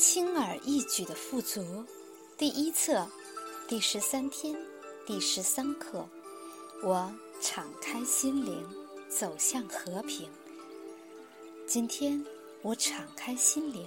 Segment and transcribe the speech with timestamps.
[0.00, 1.84] 轻而易举的富足，
[2.38, 3.06] 第一册，
[3.68, 4.56] 第十三天，
[5.04, 6.08] 第十三课。
[6.82, 8.66] 我敞开心灵，
[9.10, 10.26] 走向和平。
[11.66, 12.24] 今天
[12.62, 13.86] 我敞开心灵，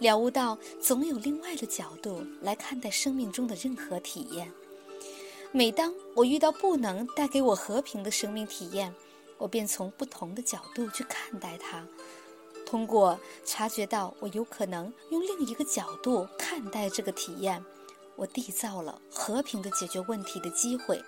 [0.00, 4.50] 了悟到总有另外的角度来看待生命中的任何体验。
[5.52, 8.92] 每当我遇到不能带给我和平的生命体验，
[9.38, 11.86] 我便从不同的角度去看待它。
[12.66, 17.64] 通过察觉到我有可能用另一个角度看待这个体验，
[18.16, 21.00] 我缔造了和平的解决问题的机会。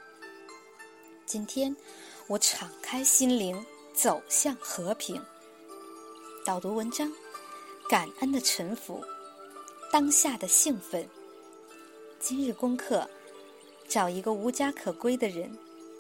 [1.25, 1.75] 今天，
[2.29, 5.21] 我敞开心灵，走向和平。
[6.45, 7.13] 导读文章：
[7.89, 9.03] 感恩的臣服，
[9.91, 11.09] 当下的兴奋。
[12.21, 13.09] 今日功课：
[13.89, 15.51] 找一个无家可归的人，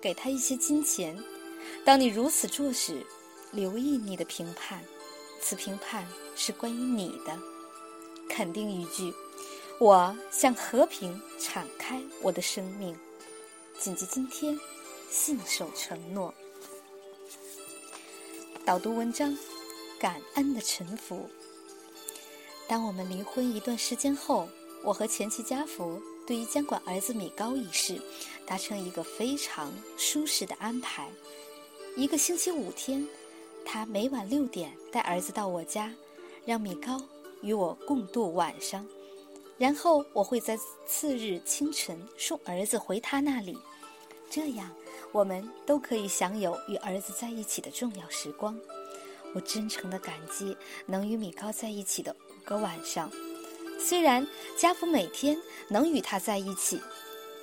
[0.00, 1.18] 给他一些金钱。
[1.84, 3.04] 当你如此做时，
[3.50, 4.84] 留意你的评判。
[5.40, 7.38] 此评判是关于你的
[8.28, 9.12] 肯定语句。
[9.78, 12.96] 我向和平敞开我的生命。
[13.78, 14.58] 谨记今天，
[15.10, 16.32] 信守承诺。
[18.64, 19.36] 导读文章：
[20.00, 21.28] 感恩的臣服。
[22.66, 24.48] 当我们离婚一段时间后，
[24.82, 28.00] 我和前妻家福对于监管儿子米高一事
[28.46, 31.08] 达成一个非常舒适的安排。
[31.96, 33.06] 一个星期五天。
[33.68, 35.92] 他每晚六点带儿子到我家，
[36.46, 37.02] 让米高
[37.42, 38.86] 与我共度晚上，
[39.58, 43.58] 然后我会在次日清晨送儿子回他那里，
[44.30, 44.70] 这样
[45.10, 48.56] 我们都可以享有与儿子在一起的重要时光。
[49.34, 53.10] 我真诚的感激能与米高在一起的五个晚上，
[53.80, 55.36] 虽然家父每天
[55.68, 56.80] 能与他在一起，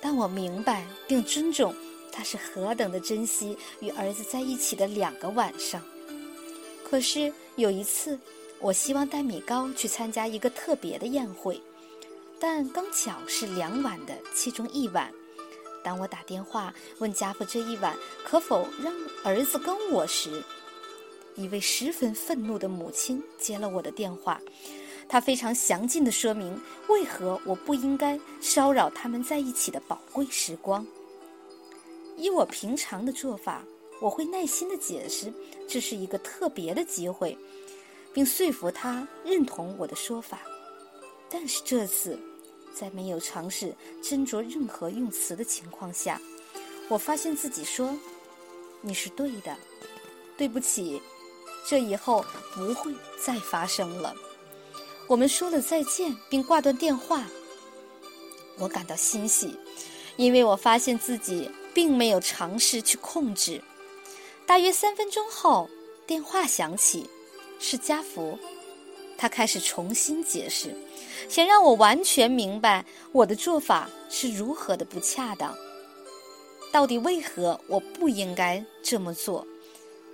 [0.00, 1.72] 但我明白并尊重
[2.10, 5.80] 他是何等的珍惜与儿子在一起的两个晚上。
[6.94, 8.16] 可是有一次，
[8.60, 11.60] 我希望带米高去参加一个特别的宴会，
[12.38, 15.12] 但刚巧是两晚的其中一晚。
[15.82, 18.94] 当我打电话问家父这一晚可否让
[19.24, 20.40] 儿子跟我时，
[21.34, 24.40] 一位十分愤怒的母亲接了我的电话。
[25.08, 26.56] 她非常详尽地说明
[26.88, 30.86] 为何我不应该骚扰他们在一起的宝贵时光。
[32.16, 33.64] 依我平常的做法。
[34.04, 35.32] 我会耐心的解释，
[35.66, 37.38] 这是一个特别的机会，
[38.12, 40.42] 并说服他认同我的说法。
[41.30, 42.18] 但是这次，
[42.74, 46.20] 在没有尝试斟酌任何用词的情况下，
[46.90, 47.98] 我发现自己说
[48.84, 49.56] ：“你是对的，
[50.36, 51.00] 对不起，
[51.66, 52.22] 这以后
[52.52, 52.92] 不会
[53.24, 54.14] 再发生了。”
[55.08, 57.24] 我们说了再见，并挂断电话。
[58.58, 59.58] 我感到欣喜，
[60.16, 63.62] 因为我发现自己并没有尝试去控制。
[64.46, 65.68] 大约三分钟后，
[66.06, 67.08] 电话响起，
[67.58, 68.38] 是家福。
[69.16, 70.76] 他开始重新解释，
[71.28, 75.56] 想让我完全明白我的做法是如何的不恰当。
[76.72, 79.46] 到底为何我不应该这么做？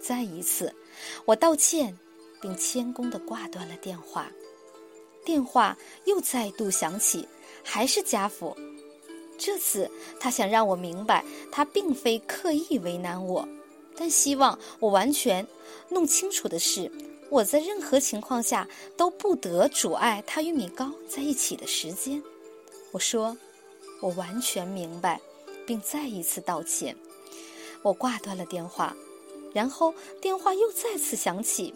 [0.00, 0.72] 再一次，
[1.24, 1.98] 我道歉，
[2.41, 4.30] 并谦恭的挂断了电话。
[5.24, 7.26] 电话又再度响起，
[7.64, 8.56] 还是家福。
[9.36, 13.47] 这次他想让我明白，他并非刻意为难我。
[14.00, 15.46] 但希望我完全
[15.90, 16.90] 弄清楚的是，
[17.28, 18.66] 我在任何情况下
[18.96, 22.22] 都不得阻碍他与米高在一起的时间。
[22.92, 23.36] 我说，
[24.00, 25.20] 我完全明白，
[25.66, 26.96] 并再一次道歉。
[27.82, 28.96] 我挂断了电话，
[29.52, 31.74] 然后电话又再次响起。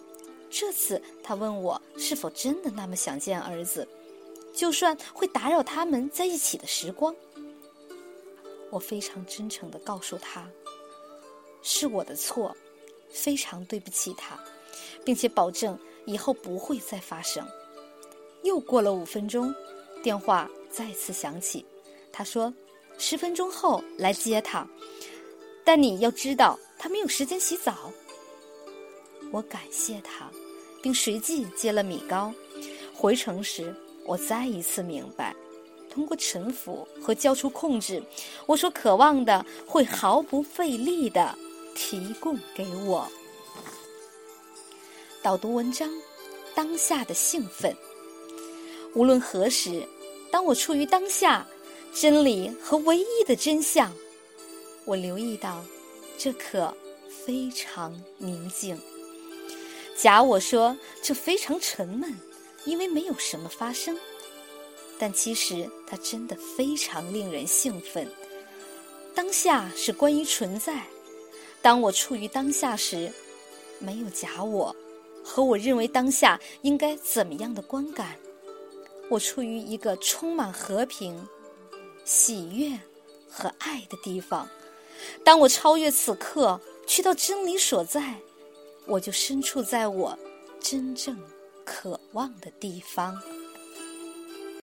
[0.49, 3.87] 这次他问我是否真的那么想见儿子，
[4.55, 7.15] 就算会打扰他们在一起的时光。
[8.71, 10.49] 我非常真诚地告诉他。
[11.65, 12.55] 是我的错，
[13.11, 14.39] 非常对不起他，
[15.05, 17.45] 并且保证以后不会再发生。
[18.43, 19.53] 又过了五分钟，
[20.03, 21.65] 电话再次响起，
[22.13, 22.53] 他说
[22.99, 24.69] ：“十分钟后来接他，
[25.65, 27.91] 但你要知道他没有时间洗澡。”
[29.33, 30.31] 我感谢他，
[30.83, 32.33] 并随即接了米糕。
[32.93, 33.75] 回城时，
[34.05, 35.35] 我再一次明白，
[35.91, 38.03] 通过臣服和交出控制，
[38.45, 41.37] 我所渴望的会毫不费力的。
[41.75, 43.07] 提供给我
[45.23, 45.91] 导读文章，
[46.55, 47.77] 当下的兴奋。
[48.95, 49.87] 无论何时，
[50.31, 51.47] 当我处于当下，
[51.93, 53.93] 真理和唯一的真相，
[54.85, 55.65] 我留意到，
[56.17, 56.75] 这可
[57.25, 58.79] 非常宁静。
[59.97, 62.19] 假我说这非常沉闷，
[62.65, 63.99] 因为没有什么发生，
[64.99, 68.07] 但其实它真的非常令人兴奋。
[69.15, 70.85] 当下是关于存在。
[71.65, 73.11] 当我处于当下时，
[73.79, 74.77] 没有假我
[75.25, 78.19] 和我认为当下应该怎么样的观感。
[79.09, 81.27] 我处于一个充满和平、
[82.05, 82.79] 喜悦
[83.31, 84.47] 和爱的地方。
[85.25, 88.17] 当我超越此刻，去到真理所在，
[88.85, 90.19] 我就身处在我
[90.61, 91.19] 真正
[91.65, 93.19] 渴望的地方。